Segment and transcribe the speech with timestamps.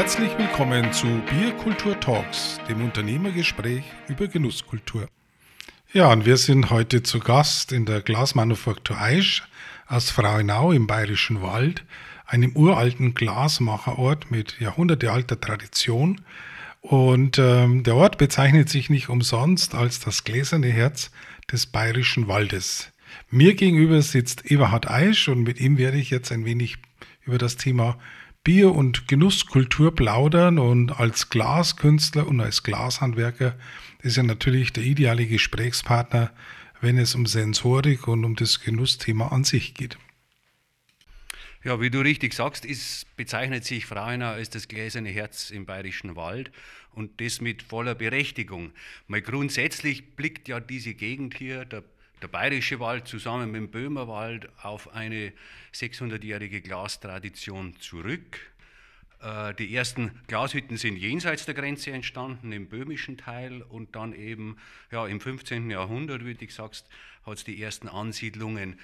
[0.00, 5.06] Herzlich willkommen zu Bierkultur Talks, dem Unternehmergespräch über Genusskultur.
[5.92, 9.42] Ja, und wir sind heute zu Gast in der Glasmanufaktur Aisch
[9.88, 11.84] aus Frauenau im Bayerischen Wald,
[12.24, 16.22] einem uralten Glasmacherort mit jahrhundertealter Tradition.
[16.80, 21.10] Und ähm, der Ort bezeichnet sich nicht umsonst als das gläserne Herz
[21.52, 22.90] des Bayerischen Waldes.
[23.28, 26.78] Mir gegenüber sitzt Eberhard Aisch und mit ihm werde ich jetzt ein wenig
[27.26, 27.98] über das Thema
[28.42, 33.54] Bier- und Genusskultur plaudern und als Glaskünstler und als Glashandwerker
[34.02, 36.32] ist er natürlich der ideale Gesprächspartner,
[36.80, 39.98] wenn es um Sensorik und um das Genussthema an sich geht.
[41.62, 46.16] Ja, wie du richtig sagst, ist, bezeichnet sich Frauenau als das gläserne Herz im Bayerischen
[46.16, 46.50] Wald
[46.94, 48.72] und das mit voller Berechtigung.
[49.06, 51.84] Mal grundsätzlich blickt ja diese Gegend hier, der
[52.22, 55.32] der Bayerische Wald zusammen mit dem Böhmerwald auf eine
[55.72, 58.38] 600-jährige Glastradition zurück.
[59.20, 64.56] Äh, die ersten Glashütten sind jenseits der Grenze entstanden, im böhmischen Teil und dann eben
[64.90, 65.70] ja, im 15.
[65.70, 66.88] Jahrhundert, wie du sagst,
[67.24, 68.78] hat es die ersten Ansiedlungen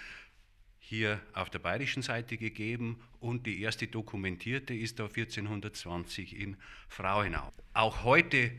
[0.78, 6.56] hier auf der bayerischen Seite gegeben und die erste dokumentierte ist da 1420 in
[6.88, 7.52] Frauenau.
[7.74, 8.52] Auch heute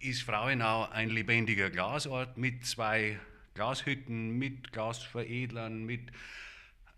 [0.00, 3.18] ist Frauenau ein lebendiger Glasort mit zwei
[3.58, 6.12] Glashütten, mit Glasveredlern, mit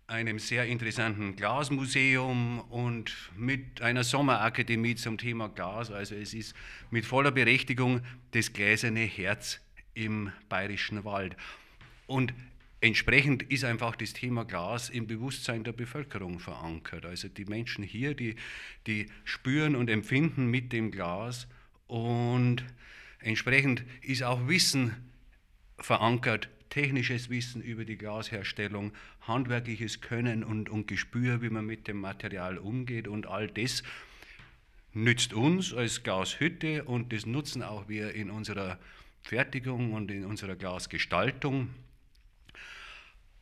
[0.05, 5.89] einem sehr interessanten Glasmuseum und mit einer Sommerakademie zum Thema Glas.
[5.89, 6.55] Also es ist
[6.91, 8.01] mit voller Berechtigung
[8.33, 9.59] das gläserne Herz
[9.95, 11.35] im bayerischen Wald.
[12.05, 12.31] Und
[12.79, 17.07] entsprechend ist einfach das Thema Glas im Bewusstsein der Bevölkerung verankert.
[17.07, 18.35] Also die Menschen hier, die,
[18.85, 21.47] die spüren und empfinden mit dem Glas
[21.87, 22.63] und
[23.17, 25.10] entsprechend ist auch Wissen
[25.81, 31.99] verankert technisches Wissen über die Glasherstellung, handwerkliches Können und, und Gespür, wie man mit dem
[31.99, 33.83] Material umgeht und all das
[34.93, 38.77] nützt uns als Glashütte und das nutzen auch wir in unserer
[39.21, 41.69] Fertigung und in unserer Glasgestaltung.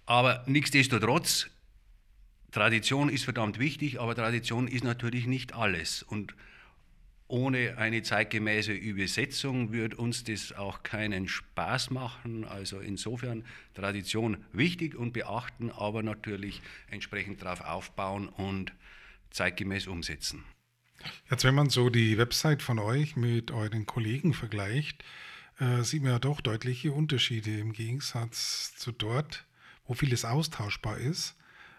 [0.06, 1.50] Aber nichtsdestotrotz,
[2.52, 6.02] Tradition ist verdammt wichtig, aber Tradition ist natürlich nicht alles.
[6.02, 6.34] Und
[7.30, 12.44] ohne eine zeitgemäße Übersetzung wird uns das auch keinen Spaß machen.
[12.44, 13.46] Also insofern
[13.76, 18.74] Tradition wichtig und beachten, aber natürlich entsprechend darauf aufbauen und
[19.30, 20.44] zeitgemäß umsetzen.
[21.30, 25.04] Jetzt, wenn man so die Website von euch mit euren Kollegen vergleicht,
[25.60, 29.46] äh, sieht man ja doch deutliche Unterschiede im Gegensatz zu dort,
[29.86, 31.36] wo vieles austauschbar ist.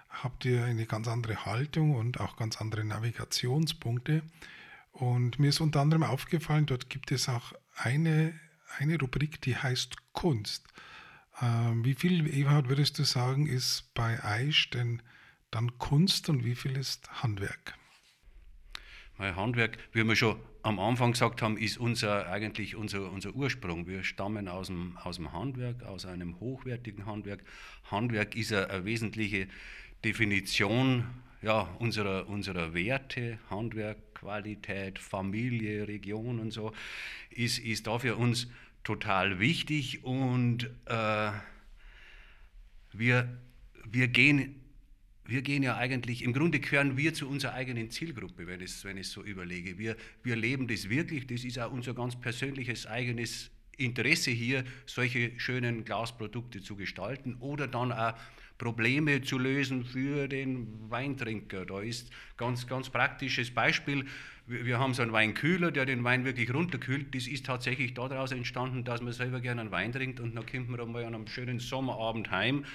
[0.09, 4.22] Habt ihr eine ganz andere Haltung und auch ganz andere Navigationspunkte.
[4.93, 8.39] Und mir ist unter anderem aufgefallen, dort gibt es auch eine,
[8.78, 10.67] eine Rubrik, die heißt Kunst.
[11.41, 15.03] Ähm, wie viel, Ewald, würdest du sagen, ist bei Aisch denn
[15.50, 17.75] dann Kunst und wie viel ist Handwerk?
[19.17, 23.87] Mein Handwerk, wie wir schon am Anfang gesagt haben, ist unser, eigentlich unser, unser Ursprung.
[23.87, 27.43] Wir stammen aus dem, aus dem Handwerk, aus einem hochwertigen Handwerk.
[27.91, 29.49] Handwerk ist eine, eine wesentliche
[30.05, 31.05] Definition
[31.43, 36.72] ja, unserer, unserer Werte, Handwerk, Qualität, Familie, Region und so,
[37.31, 38.48] ist, ist da für uns
[38.84, 41.31] total wichtig und äh,
[42.92, 43.38] wir,
[43.84, 44.60] wir, gehen,
[45.25, 48.98] wir gehen ja eigentlich, im Grunde gehören wir zu unserer eigenen Zielgruppe, wenn ich, wenn
[48.98, 49.78] ich so überlege.
[49.78, 55.32] Wir, wir leben das wirklich, das ist auch unser ganz persönliches eigenes Interesse hier, solche
[55.41, 58.12] schönen Glasprodukte zu gestalten oder dann auch
[58.60, 61.65] Probleme zu lösen für den Weintrinker.
[61.65, 64.04] Da ist ganz, ganz praktisches Beispiel.
[64.47, 67.15] Wir haben so einen Weinkühler, der den Wein wirklich runterkühlt.
[67.15, 70.69] Das ist tatsächlich daraus entstanden, dass man selber gerne einen Wein trinkt und dann kommt
[70.69, 72.66] man einmal an einem schönen Sommerabend heim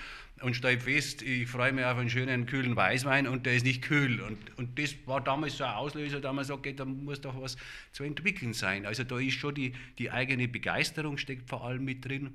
[0.42, 3.84] und stellt fest, ich freue mich auf einen schönen kühlen Weißwein und der ist nicht
[3.84, 4.22] kühl.
[4.22, 7.40] Und, und das war damals so ein Auslöser, da man sagt, okay, da muss doch
[7.40, 7.58] was
[7.92, 8.88] zu entwickeln sein.
[8.88, 12.34] Also da ist schon die, die eigene Begeisterung steckt vor allem mit drin.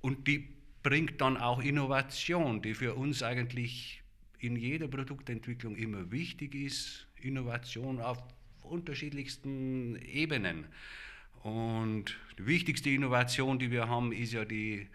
[0.00, 0.48] Und die
[0.82, 4.02] bringt dann auch Innovation, die für uns eigentlich
[4.38, 7.06] in jeder Produktentwicklung immer wichtig ist.
[7.16, 8.22] Innovation auf
[8.62, 10.66] unterschiedlichsten Ebenen.
[11.42, 14.88] Und die wichtigste Innovation, die wir haben, ist ja die,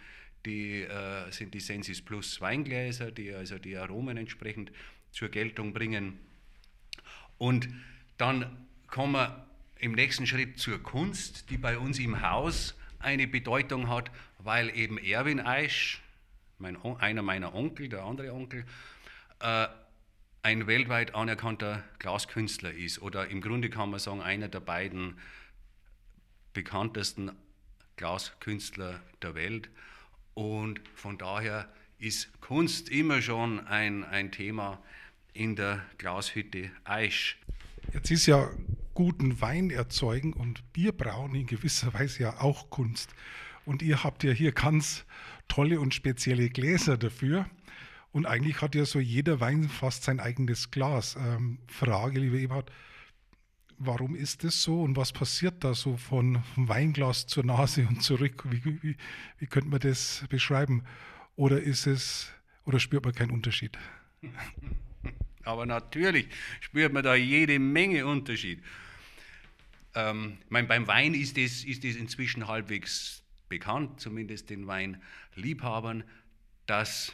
[0.46, 4.72] die, äh, sind die Sensis Plus Weingläser, die also die Aromen entsprechend
[5.12, 6.20] zur Geltung bringen.
[7.38, 7.68] Und
[8.18, 9.48] dann kommen wir
[9.80, 14.98] im nächsten Schritt zur Kunst, die bei uns im Haus eine Bedeutung hat, weil eben
[14.98, 16.02] Erwin Eisch,
[16.58, 18.66] mein, einer meiner Onkel, der andere Onkel,
[19.40, 19.68] äh,
[20.42, 25.18] ein weltweit anerkannter Glaskünstler ist oder im Grunde kann man sagen, einer der beiden
[26.54, 27.32] bekanntesten
[27.96, 29.70] Glaskünstler der Welt.
[30.36, 34.82] Und von daher ist Kunst immer schon ein, ein Thema
[35.34, 37.38] in der Glashütte Aisch.
[37.94, 38.50] Jetzt ist ja
[38.96, 43.14] guten Wein erzeugen und Bier brauen in gewisser Weise ja auch Kunst.
[43.66, 45.06] Und ihr habt ja hier ganz
[45.48, 47.46] tolle und spezielle Gläser dafür.
[48.12, 51.18] Und eigentlich hat ja so jeder Wein fast sein eigenes Glas.
[51.18, 52.72] Ähm, Frage, lieber Eberhard,
[53.78, 58.46] warum ist das so und was passiert da so von, Weinglas zur Nase und zurück?
[58.50, 58.96] Wie, wie,
[59.40, 60.86] wie könnte man das beschreiben?
[61.36, 62.32] Oder ist es,
[62.64, 63.78] oder spürt man keinen Unterschied?
[65.44, 66.28] Aber natürlich
[66.62, 68.64] spürt man da jede Menge Unterschied.
[69.96, 76.04] Ähm, mein, beim Wein ist das, ist inzwischen halbwegs bekannt, zumindest den Weinliebhabern,
[76.66, 77.14] dass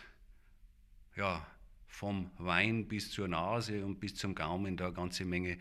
[1.16, 1.46] ja,
[1.88, 5.58] vom Wein bis zur Nase und bis zum Gaumen da eine ganze Menge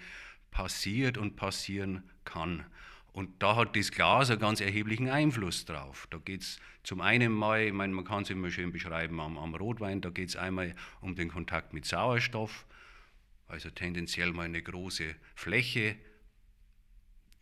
[0.50, 2.64] passiert und passieren kann.
[3.12, 6.06] Und da hat das Glas einen ganz erheblichen Einfluss drauf.
[6.11, 9.37] Da geht es zum einen mal, ich meine, man kann es immer schön beschreiben am,
[9.37, 12.64] am Rotwein, da geht es einmal um den Kontakt mit Sauerstoff,
[13.49, 15.96] also tendenziell mal eine große Fläche,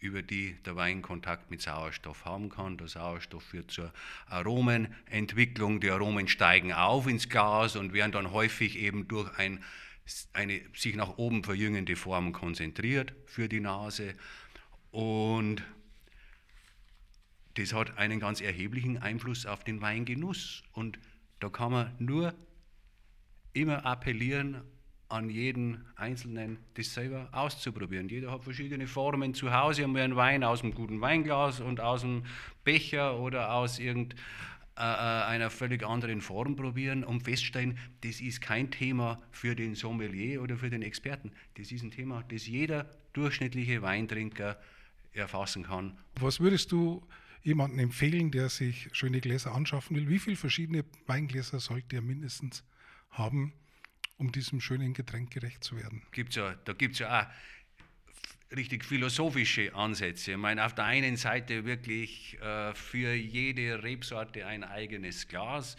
[0.00, 2.78] über die der Wein Kontakt mit Sauerstoff haben kann.
[2.78, 3.92] Der Sauerstoff führt zur
[4.26, 5.80] Aromenentwicklung.
[5.80, 9.62] Die Aromen steigen auf ins Glas und werden dann häufig eben durch ein,
[10.32, 14.14] eine sich nach oben verjüngende Form konzentriert für die Nase.
[14.90, 15.62] Und
[17.54, 20.62] das hat einen ganz erheblichen Einfluss auf den Weingenuss.
[20.72, 20.98] Und
[21.40, 22.34] da kann man nur
[23.52, 24.62] immer appellieren
[25.08, 28.08] an jeden Einzelnen, das selber auszuprobieren.
[28.08, 32.04] Jeder hat verschiedene Formen zu Hause, einmal einen Wein aus einem guten Weinglas und aus
[32.04, 32.24] einem
[32.62, 39.20] Becher oder aus irgendeiner äh, völlig anderen Form probieren und feststellen, das ist kein Thema
[39.30, 41.32] für den Sommelier oder für den Experten.
[41.56, 44.60] Das ist ein Thema, das jeder durchschnittliche Weintrinker
[45.14, 45.96] erfassen kann.
[46.20, 47.02] Was würdest du
[47.42, 50.08] jemandem empfehlen, der sich schöne Gläser anschaffen will?
[50.08, 52.62] Wie viele verschiedene Weingläser sollte er mindestens
[53.10, 53.54] haben?
[54.18, 56.02] Um diesem schönen Getränk gerecht zu werden.
[56.12, 60.32] Gibt's ja, da gibt es ja auch richtig philosophische Ansätze.
[60.32, 65.76] Ich meine, auf der einen Seite wirklich äh, für jede Rebsorte ein eigenes Glas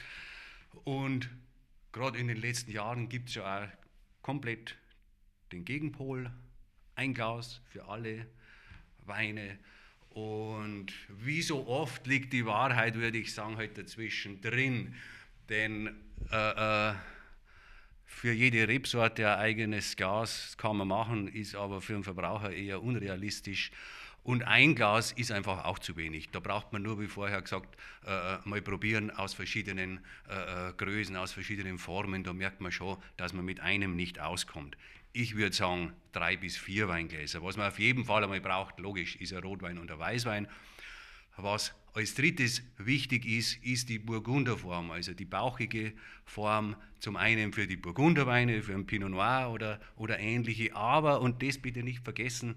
[0.84, 1.30] und
[1.92, 3.68] gerade in den letzten Jahren gibt es ja auch
[4.22, 4.76] komplett
[5.52, 6.32] den Gegenpol,
[6.96, 8.28] ein Glas für alle
[9.06, 9.58] Weine.
[10.10, 14.96] Und wie so oft liegt die Wahrheit, würde ich sagen, halt dazwischen drin.
[15.50, 15.96] Denn
[16.32, 16.94] äh, äh,
[18.10, 22.84] für jede Rebsorte ein eigenes Glas kann man machen, ist aber für den Verbraucher eher
[22.84, 23.72] unrealistisch.
[24.24, 26.30] Und ein Glas ist einfach auch zu wenig.
[26.32, 31.16] Da braucht man nur, wie vorher gesagt, äh, mal probieren aus verschiedenen äh, äh, Größen,
[31.16, 32.24] aus verschiedenen Formen.
[32.24, 34.76] Da merkt man schon, dass man mit einem nicht auskommt.
[35.14, 37.42] Ich würde sagen, drei bis vier Weingläser.
[37.42, 40.48] Was man auf jeden Fall einmal braucht, logisch, ist ein Rotwein und ein Weißwein.
[41.42, 45.94] Was als drittes wichtig ist, ist die Burgunderform, also die bauchige
[46.26, 51.42] Form, zum einen für die Burgunderweine, für ein Pinot Noir oder, oder ähnliche, aber, und
[51.42, 52.56] das bitte nicht vergessen,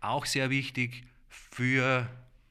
[0.00, 2.08] auch sehr wichtig für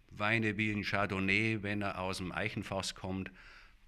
[0.10, 3.32] Weine wie ein Chardonnay, wenn er aus dem Eichenfass kommt,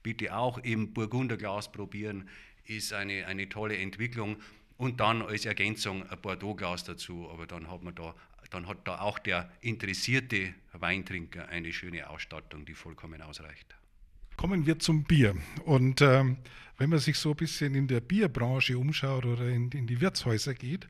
[0.03, 2.29] bitte auch im Burgunderglas probieren,
[2.65, 4.37] ist eine, eine tolle Entwicklung.
[4.77, 8.13] Und dann als Ergänzung ein Bordeaux-Glas dazu, aber dann hat man da
[8.49, 13.75] dann hat da auch der interessierte Weintrinker eine schöne Ausstattung, die vollkommen ausreicht.
[14.37, 15.35] Kommen wir zum Bier.
[15.65, 16.37] Und ähm,
[16.77, 20.53] wenn man sich so ein bisschen in der Bierbranche umschaut oder in, in die Wirtshäuser
[20.53, 20.87] geht,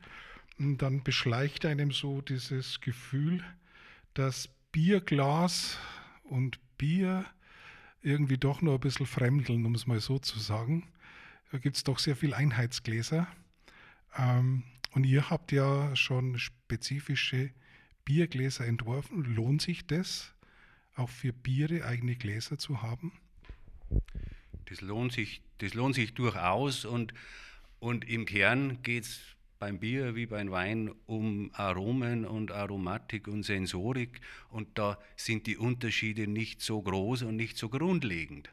[0.57, 3.43] dann beschleicht einem so dieses Gefühl,
[4.13, 5.77] dass Bierglas
[6.23, 7.25] und Bier
[8.01, 10.87] irgendwie doch nur ein bisschen fremdeln, um es mal so zu sagen.
[11.51, 13.27] Da gibt es doch sehr viel Einheitsgläser.
[14.17, 14.63] Ähm,
[14.97, 17.51] und ihr habt ja schon spezifische
[18.03, 19.25] Biergläser entworfen.
[19.35, 20.33] Lohnt sich das,
[20.95, 23.11] auch für Biere eigene Gläser zu haben?
[24.65, 27.13] Das lohnt sich, das lohnt sich durchaus und,
[27.77, 29.19] und im Kern geht es
[29.59, 35.57] beim Bier wie beim Wein um Aromen und Aromatik und Sensorik und da sind die
[35.57, 38.49] Unterschiede nicht so groß und nicht so grundlegend.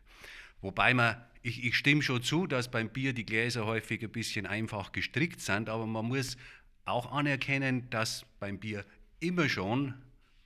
[0.65, 4.47] Wobei man, ich, ich stimme schon zu, dass beim Bier die Gläser häufig ein bisschen
[4.47, 6.39] einfach gestrickt sind, aber man muss
[6.87, 8.87] auch anerkennen, dass beim Bier
[9.21, 9.93] immer schon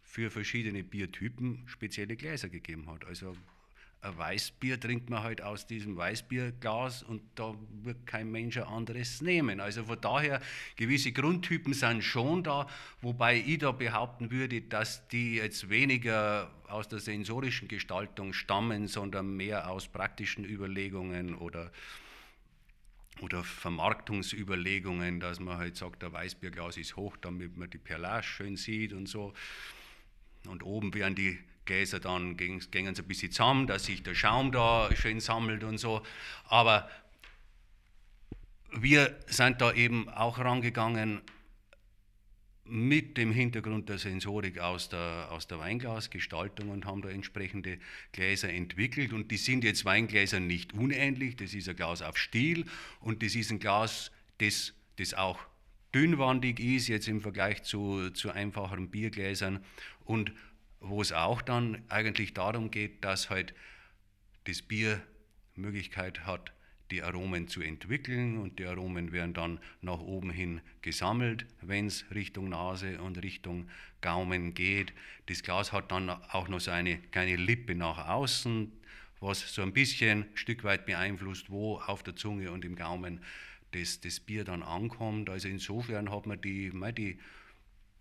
[0.03, 3.05] für verschiedene Biertypen spezielle Gläser gegeben hat.
[3.05, 3.37] Also
[4.01, 9.21] ein Weißbier trinkt man halt aus diesem Weißbierglas und da wird kein Mensch ein anderes
[9.23, 9.61] nehmen.
[9.61, 10.41] Also von daher,
[10.77, 12.69] gewisse Grundtypen sind schon da,
[13.01, 19.37] wobei ich da behaupten würde, dass die jetzt weniger aus der sensorischen Gestaltung stammen, sondern
[19.37, 21.73] mehr aus praktischen Überlegungen oder,
[23.21, 28.57] oder Vermarktungsüberlegungen, dass man halt sagt, der Weißbierglas ist hoch, damit man die Perlage schön
[28.57, 29.33] sieht und so.
[30.47, 31.39] Und oben werden die
[31.69, 35.79] Gläser dann gehen sie ein bisschen zusammen, dass sich der Schaum da schön sammelt und
[35.79, 36.03] so.
[36.49, 36.91] Aber
[38.73, 41.21] wir sind da eben auch rangegangen,
[42.65, 47.79] mit dem Hintergrund der Sensorik aus der, aus der Weinglasgestaltung und haben da entsprechende
[48.13, 49.13] Gläser entwickelt.
[49.13, 51.37] Und die sind jetzt Weingläsern nicht unähnlich.
[51.37, 52.67] Das ist ein Glas auf Stiel
[53.01, 55.39] und das ist ein Glas, das, das auch
[55.95, 59.65] dünnwandig ist, jetzt im Vergleich zu, zu einfacheren Biergläsern.
[60.05, 60.33] Und
[60.81, 63.55] wo es auch dann eigentlich darum geht, dass halt
[64.45, 65.03] das Bier
[65.57, 66.53] Möglichkeit hat,
[66.91, 72.07] die Aromen zu entwickeln und die Aromen werden dann nach oben hin gesammelt, wenn es
[72.15, 73.69] Richtung Nase und Richtung
[74.01, 74.93] Gaumen geht.
[75.27, 78.73] Das Glas hat dann auch noch so eine kleine Lippe nach außen,
[79.21, 83.21] was so ein bisschen ein Stück weit beeinflusst, wo auf der Zunge und im Gaumen
[83.73, 85.29] das, das Bier dann ankommt.
[85.29, 87.19] Also insofern hat man die, die,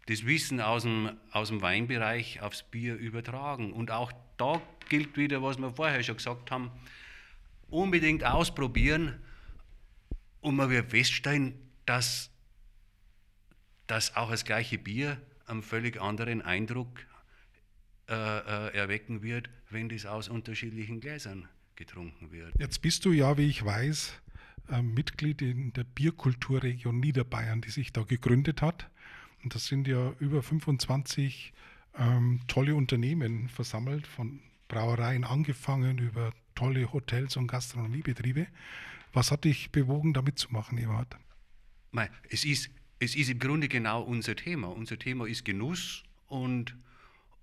[0.08, 3.74] das Wissen aus dem, aus dem Weinbereich aufs Bier übertragen.
[3.74, 6.72] Und auch da gilt wieder, was wir vorher schon gesagt haben,
[7.70, 9.20] unbedingt ausprobieren
[10.42, 12.32] und man wird feststellen, dass,
[13.88, 17.06] dass auch das gleiche Bier einen völlig anderen Eindruck
[18.10, 22.54] äh, äh, erwecken wird, wenn das aus unterschiedlichen Gläsern getrunken wird.
[22.58, 24.14] Jetzt bist du ja, wie ich weiß,
[24.70, 28.90] äh, Mitglied in der Bierkulturregion Niederbayern, die sich da gegründet hat.
[29.48, 31.54] Und das sind ja über 25
[31.98, 38.48] ähm, tolle Unternehmen versammelt, von Brauereien angefangen über tolle Hotels und Gastronomiebetriebe.
[39.14, 41.16] Was hat dich bewogen, da mitzumachen, Eberhard?
[42.30, 44.68] Es ist, es ist im Grunde genau unser Thema.
[44.68, 46.76] Unser Thema ist Genuss und,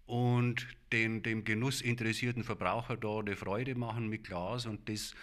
[0.04, 5.14] und den, dem genussinteressierten Verbraucher da eine Freude machen mit Glas und das,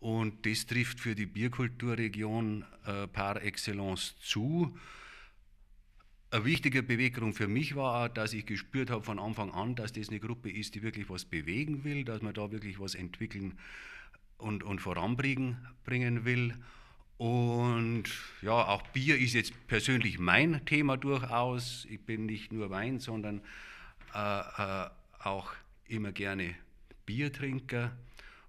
[0.00, 4.76] und das trifft für die Bierkulturregion äh, par excellence zu.
[6.34, 10.08] Eine wichtige Beweggrund für mich war, dass ich gespürt habe von Anfang an, dass das
[10.08, 13.56] eine Gruppe ist, die wirklich was bewegen will, dass man da wirklich was entwickeln
[14.38, 16.56] und, und voranbringen bringen will.
[17.18, 18.06] Und
[18.42, 21.86] ja, auch Bier ist jetzt persönlich mein Thema durchaus.
[21.88, 23.40] Ich bin nicht nur Wein, sondern
[24.12, 24.90] äh, äh,
[25.22, 25.52] auch
[25.86, 26.56] immer gerne
[27.06, 27.92] Biertrinker.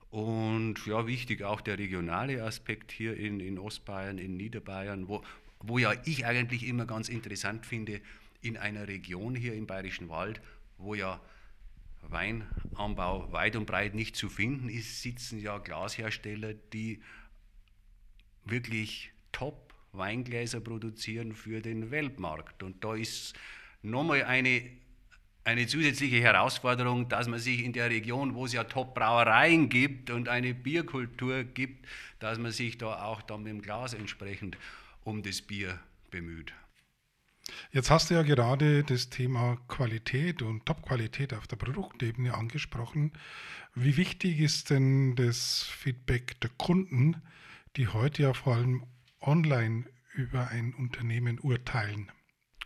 [0.09, 5.23] Und ja, wichtig auch der regionale Aspekt hier in, in Ostbayern, in Niederbayern, wo,
[5.59, 8.01] wo ja ich eigentlich immer ganz interessant finde,
[8.41, 10.41] in einer Region hier im Bayerischen Wald,
[10.77, 11.19] wo ja
[12.09, 17.01] Weinanbau weit und breit nicht zu finden ist, sitzen ja Glashersteller, die
[18.45, 22.63] wirklich top Weingläser produzieren für den Weltmarkt.
[22.63, 23.33] Und da ist
[23.81, 24.61] nochmal eine,
[25.43, 30.29] eine zusätzliche Herausforderung, dass man sich in der Region, wo es ja Top-Brauereien gibt und
[30.29, 31.87] eine Bierkultur gibt,
[32.19, 34.57] dass man sich da auch dann mit dem Glas entsprechend
[35.05, 35.79] um das Bier
[36.11, 36.53] bemüht.
[37.71, 43.13] Jetzt hast du ja gerade das Thema Qualität und Top-Qualität auf der Produktebene angesprochen.
[43.75, 47.21] Wie wichtig ist denn das Feedback der Kunden,
[47.75, 48.85] die heute ja vor allem
[49.21, 52.11] online über ein Unternehmen urteilen?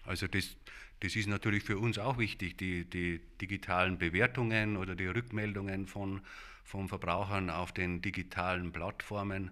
[0.04, 0.56] Also das,
[1.02, 6.22] das ist natürlich für uns auch wichtig, die, die digitalen Bewertungen oder die Rückmeldungen von,
[6.64, 9.52] von Verbrauchern auf den digitalen Plattformen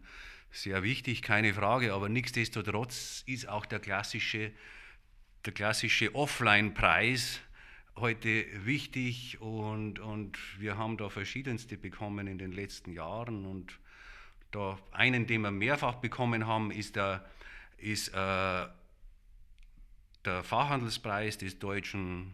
[0.51, 4.51] sehr wichtig, keine Frage, aber nichtsdestotrotz ist auch der klassische,
[5.45, 7.41] der klassische Offline-Preis
[7.95, 13.79] heute wichtig und, und wir haben da verschiedenste bekommen in den letzten Jahren und
[14.51, 17.25] da einen, den wir mehrfach bekommen haben, ist der,
[17.77, 18.67] ist, äh,
[20.25, 22.33] der Fachhandelspreis des deutschen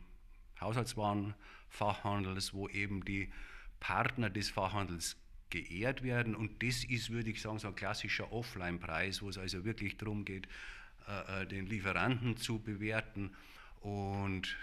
[0.60, 3.32] Haushaltswarenfachhandels, wo eben die
[3.80, 5.16] Partner des Fachhandels
[5.54, 6.36] geehrt werden.
[6.36, 10.26] Und das ist, würde ich sagen, so ein klassischer Offline-Preis, wo es also wirklich darum
[10.26, 10.48] geht,
[11.08, 13.32] äh, äh, den Lieferanten zu bewerten.
[13.82, 14.58] Und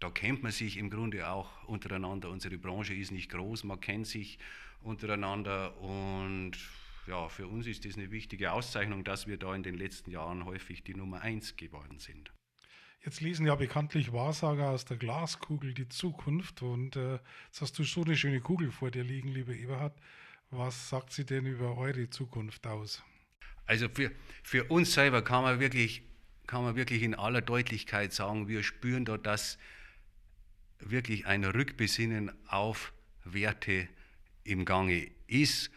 [0.00, 2.30] da kennt man sich im Grunde auch untereinander.
[2.30, 4.38] Unsere Branche ist nicht groß, man kennt sich
[4.82, 6.52] untereinander und
[7.06, 10.44] ja, für uns ist das eine wichtige Auszeichnung, dass wir da in den letzten Jahren
[10.46, 12.32] häufig die Nummer eins geworden sind.
[13.04, 17.84] Jetzt lesen ja bekanntlich Wahrsager aus der Glaskugel die Zukunft und äh, jetzt hast du
[17.84, 19.94] so eine schöne Kugel vor dir liegen, lieber Eberhard.
[20.50, 23.02] Was sagt sie denn über eure Zukunft aus?
[23.64, 24.10] Also für,
[24.42, 26.02] für uns selber kann man, wirklich,
[26.46, 29.58] kann man wirklich in aller Deutlichkeit sagen, wir spüren dort, dass
[30.78, 32.92] wirklich ein Rückbesinnen auf
[33.24, 33.88] Werte
[34.44, 35.70] im Gange ist,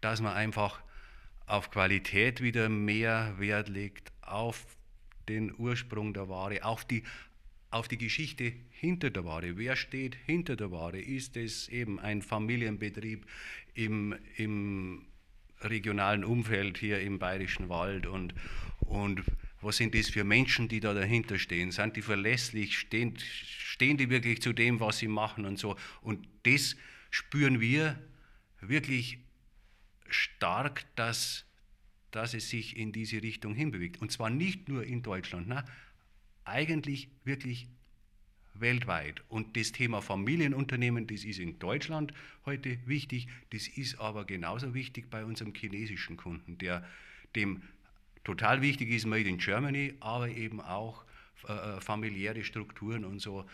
[0.00, 0.80] dass man einfach
[1.44, 4.64] auf Qualität wieder mehr Wert legt, auf
[5.30, 7.02] den Ursprung der Ware, auf die,
[7.70, 9.56] auf die Geschichte hinter der Ware.
[9.56, 11.00] Wer steht hinter der Ware?
[11.00, 13.24] Ist es eben ein Familienbetrieb
[13.74, 15.06] im, im
[15.60, 18.34] regionalen Umfeld hier im Bayerischen Wald und,
[18.80, 19.22] und
[19.62, 21.70] was sind das für Menschen, die da dahinter stehen?
[21.70, 22.78] Sind die verlässlich?
[22.78, 25.76] Stehen, stehen die wirklich zu dem, was sie machen und so?
[26.00, 26.76] Und das
[27.10, 27.98] spüren wir
[28.62, 29.18] wirklich
[30.08, 31.44] stark, dass
[32.10, 34.00] dass es sich in diese Richtung hinbewegt.
[34.00, 35.64] Und zwar nicht nur in Deutschland, ne?
[36.44, 37.68] eigentlich wirklich
[38.54, 39.22] weltweit.
[39.28, 42.12] Und das Thema Familienunternehmen, das ist in Deutschland
[42.44, 46.84] heute wichtig, das ist aber genauso wichtig bei unserem chinesischen Kunden, der
[47.36, 47.62] dem
[48.24, 51.04] total wichtig ist, Made in Germany, aber eben auch
[51.48, 53.46] äh, äh, familiäre Strukturen und so,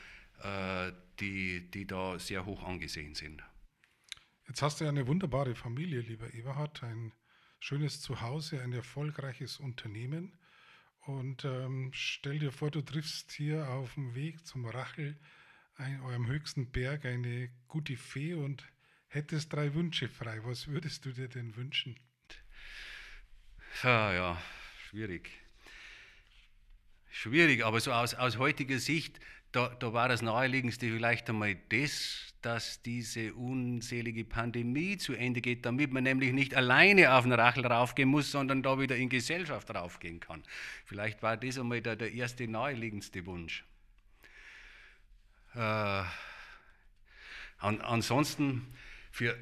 [0.42, 3.42] äh, die, die da sehr hoch angesehen sind.
[4.48, 7.12] Jetzt hast du ja eine wunderbare Familie, lieber Eberhard, ein
[7.58, 10.36] schönes Zuhause, ein erfolgreiches Unternehmen.
[11.00, 15.16] Und ähm, stell dir vor, du triffst hier auf dem Weg zum Rachel,
[15.76, 18.64] ein, eurem höchsten Berg, eine gute Fee und
[19.08, 20.40] hättest drei Wünsche frei.
[20.44, 21.98] Was würdest du dir denn wünschen?
[23.82, 24.42] Ja, ja,
[24.88, 25.30] schwierig.
[27.10, 29.20] Schwierig, aber so aus, aus heutiger Sicht,
[29.52, 35.66] da, da war das Naheliegendste vielleicht einmal das, dass diese unselige Pandemie zu Ende geht,
[35.66, 39.74] damit man nämlich nicht alleine auf den Rachel raufgehen muss, sondern da wieder in Gesellschaft
[39.74, 40.42] raufgehen kann.
[40.84, 43.64] Vielleicht war das einmal der, der erste naheliegendste Wunsch.
[45.54, 45.58] Äh,
[47.58, 48.66] an, ansonsten,
[49.10, 49.36] für,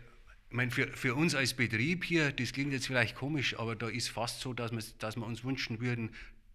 [0.49, 3.89] ich meine, für, für uns als Betrieb hier, das klingt jetzt vielleicht komisch, aber da
[3.89, 6.15] ist fast so, dass wir, dass wir uns wünschen würden,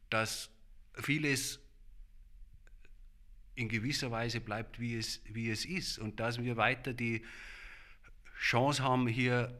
[0.09, 0.49] dass
[0.95, 1.59] vieles
[3.59, 7.21] in gewisser Weise bleibt, wie es, wie es ist und dass wir weiter die
[8.39, 9.53] Chance haben, hier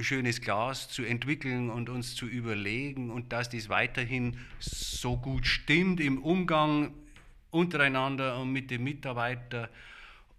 [0.00, 6.00] schönes Glas zu entwickeln und uns zu überlegen und dass das weiterhin so gut stimmt
[6.00, 6.94] im Umgang
[7.50, 9.68] untereinander und mit den Mitarbeitern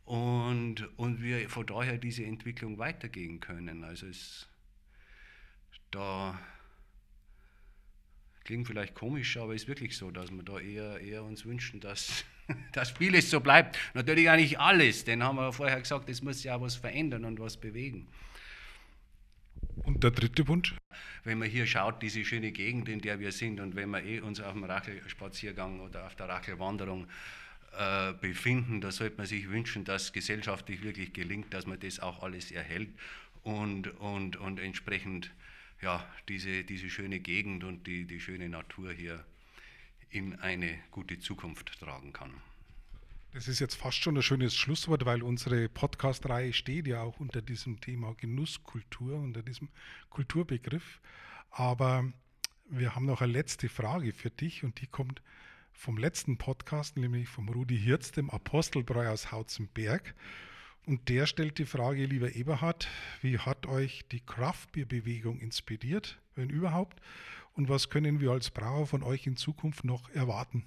[0.06, 3.84] und, und wir von daher diese Entwicklung weitergehen können.
[3.84, 4.48] Also es
[5.92, 6.40] da
[8.44, 11.80] klingt vielleicht komisch, aber es ist wirklich so, dass wir da eher, eher uns wünschen,
[11.80, 12.24] dass,
[12.74, 13.78] dass vieles so bleibt.
[13.94, 17.40] Natürlich auch nicht alles, denn haben wir vorher gesagt, es muss ja was verändern und
[17.40, 18.08] was bewegen.
[19.84, 20.76] Und der dritte Wunsch?
[21.24, 24.20] Wenn man hier schaut, diese schöne Gegend, in der wir sind, und wenn wir eh
[24.20, 27.08] uns auf dem Rachelspaziergang oder auf der Rachelwanderung
[27.78, 32.24] äh, befinden, da sollte man sich wünschen, dass gesellschaftlich wirklich gelingt, dass man das auch
[32.24, 32.90] alles erhält
[33.44, 35.32] und, und, und entsprechend
[35.82, 39.24] ja, diese, diese schöne Gegend und die, die schöne Natur hier
[40.10, 42.34] in eine gute Zukunft tragen kann.
[43.32, 47.44] Das ist jetzt fast schon ein schönes Schlusswort, weil unsere Podcast-Reihe steht ja auch unter
[47.44, 49.70] diesem Thema Genusskultur, unter diesem
[50.10, 51.00] Kulturbegriff.
[51.52, 52.12] Aber
[52.70, 55.22] wir haben noch eine letzte Frage für dich und die kommt
[55.72, 60.16] vom letzten Podcast, nämlich vom Rudi Hirz, dem Apostelbräu aus Hautzenberg.
[60.88, 62.88] Und der stellt die Frage, lieber Eberhard,
[63.22, 67.00] wie hat euch die Craftbeer-Bewegung inspiriert, wenn überhaupt?
[67.54, 70.64] Und was können wir als Brauer von euch in Zukunft noch erwarten?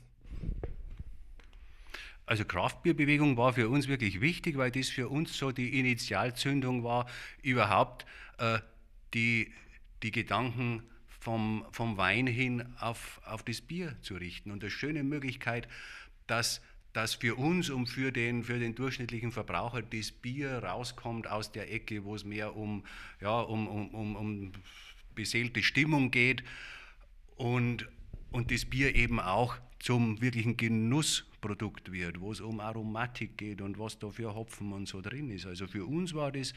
[2.27, 7.07] Also Craftbeer-Bewegung war für uns wirklich wichtig, weil das für uns so die Initialzündung war,
[7.43, 8.07] überhaupt
[8.39, 8.59] äh,
[9.13, 9.53] die,
[10.03, 10.83] die Gedanken
[11.21, 14.51] vom, vom Wein hin auf, auf das Bier zu richten.
[14.51, 15.69] Und eine schöne Möglichkeit,
[16.27, 16.61] dass
[16.93, 21.73] dass für uns und für den, für den durchschnittlichen Verbraucher das Bier rauskommt aus der
[21.73, 22.85] Ecke, wo es mehr um,
[23.21, 24.53] ja, um, um, um, um
[25.15, 26.43] beseelte Stimmung geht
[27.37, 27.89] und,
[28.31, 33.79] und das Bier eben auch zum wirklichen Genussprodukt wird, wo es um Aromatik geht und
[33.79, 35.47] was da für Hopfen und so drin ist.
[35.47, 36.55] Also für uns war das,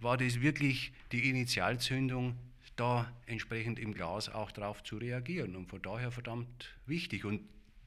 [0.00, 2.36] war das wirklich die Initialzündung,
[2.76, 7.24] da entsprechend im Glas auch drauf zu reagieren und von daher verdammt wichtig.
[7.24, 7.42] Und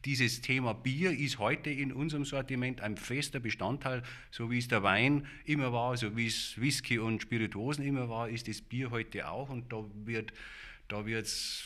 [0.06, 4.84] dieses Thema Bier ist heute in unserem Sortiment ein fester Bestandteil, so wie es der
[4.84, 9.30] Wein immer war, so wie es Whisky und Spirituosen immer war, ist das Bier heute
[9.30, 10.34] auch und da wird
[10.88, 11.66] da es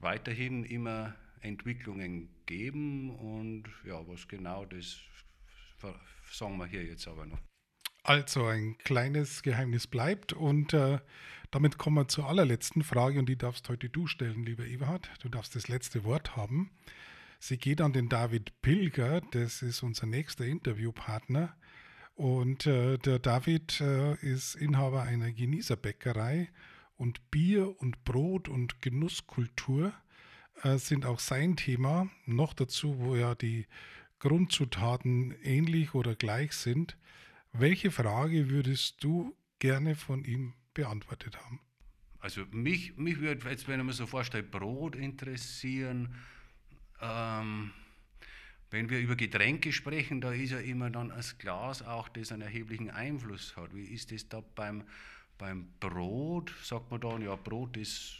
[0.00, 4.98] weiterhin immer Entwicklungen geben und ja, was genau das
[6.30, 7.38] sagen wir hier jetzt aber noch.
[8.02, 10.98] Also ein kleines Geheimnis bleibt und äh,
[11.50, 15.10] damit kommen wir zur allerletzten Frage und die darfst heute du stellen, lieber Eberhard.
[15.22, 16.70] Du darfst das letzte Wort haben.
[17.42, 21.56] Sie geht an den David Pilger, das ist unser nächster Interviewpartner.
[22.14, 26.50] Und äh, der David äh, ist Inhaber einer Genießerbäckerei
[26.96, 29.94] und Bier und Brot und Genusskultur
[30.62, 32.10] äh, sind auch sein Thema.
[32.26, 33.66] Noch dazu, wo ja die
[34.18, 36.98] Grundzutaten ähnlich oder gleich sind.
[37.54, 41.60] Welche Frage würdest du gerne von ihm beantwortet haben?
[42.18, 46.14] Also mich, mich würde jetzt, wenn ich mir so vorstelle, Brot interessieren,
[47.02, 47.72] ähm,
[48.70, 52.42] wenn wir über Getränke sprechen, da ist ja immer dann das Glas auch, das einen
[52.42, 53.74] erheblichen Einfluss hat.
[53.74, 54.84] Wie ist das da beim,
[55.38, 56.52] beim Brot?
[56.62, 58.16] Sagt man dann, ja, Brot ist,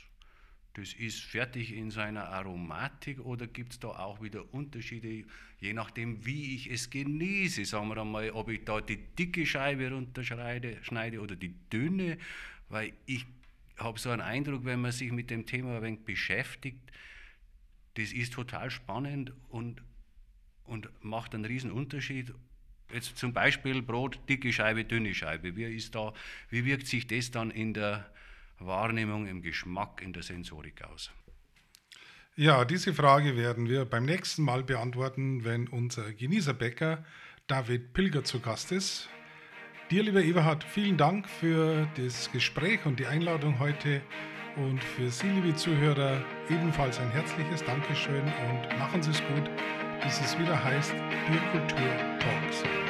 [0.74, 5.24] das ist fertig in seiner Aromatik oder gibt es da auch wieder Unterschiede,
[5.60, 7.64] je nachdem, wie ich es genieße?
[7.64, 12.18] Sagen wir einmal, ob ich da die dicke Scheibe runterschneide oder die dünne,
[12.68, 13.24] weil ich
[13.76, 16.90] habe so einen Eindruck, wenn man sich mit dem Thema ein wenig beschäftigt,
[18.00, 19.82] das ist total spannend und
[20.70, 22.32] und macht einen riesen Unterschied.
[22.92, 25.56] Jetzt zum Beispiel Brot, dicke Scheibe, dünne Scheibe.
[25.56, 26.12] Wie, ist da,
[26.48, 28.08] wie wirkt sich das dann in der
[28.58, 31.10] Wahrnehmung, im Geschmack, in der Sensorik aus?
[32.36, 37.04] Ja, diese Frage werden wir beim nächsten Mal beantworten, wenn unser Genießerbäcker
[37.48, 39.08] David Pilger zu Gast ist.
[39.90, 44.02] Dir, lieber Eberhard, vielen Dank für das Gespräch und die Einladung heute.
[44.56, 49.48] Und für Sie, liebe Zuhörer, ebenfalls ein herzliches Dankeschön und machen Sie es gut,
[50.02, 50.94] bis es wieder heißt
[51.28, 52.89] Bierkultur Talks.